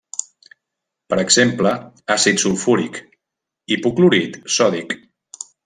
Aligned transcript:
Per 1.13 1.19
exemple 1.23 1.73
àcid 2.15 2.41
sulfúric, 2.45 2.99
hipoclorit 3.77 4.41
sòdic. 4.59 4.99